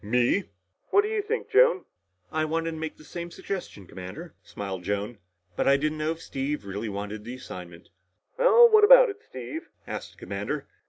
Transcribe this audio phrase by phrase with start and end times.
[0.03, 0.45] "Me?"
[0.89, 1.85] "What do you think, Joan?"
[2.31, 5.19] "I wanted to make the same suggestion, Commander," smiled Joan.
[5.55, 7.89] "But I didn't know if Steve really would want the assignment."
[8.35, 10.65] "Well, what about it, Steve?" asked the commander.